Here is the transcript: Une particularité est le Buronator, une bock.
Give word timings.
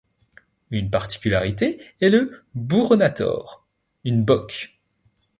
Une 0.71 0.89
particularité 0.89 1.79
est 2.01 2.09
le 2.09 2.43
Buronator, 2.55 3.67
une 4.03 4.23
bock. 4.25 4.75